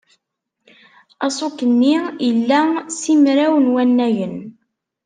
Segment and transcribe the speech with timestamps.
[1.25, 1.95] Aṣuk-nni
[2.29, 2.61] ila
[3.01, 4.35] simraw n wannagen.